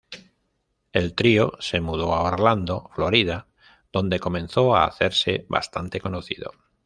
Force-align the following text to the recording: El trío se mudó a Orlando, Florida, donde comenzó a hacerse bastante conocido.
El 0.93 1.13
trío 1.13 1.51
se 1.59 1.79
mudó 1.79 2.15
a 2.15 2.23
Orlando, 2.23 2.89
Florida, 2.95 3.45
donde 3.93 4.19
comenzó 4.19 4.75
a 4.75 4.85
hacerse 4.85 5.45
bastante 5.47 6.01
conocido. 6.01 6.53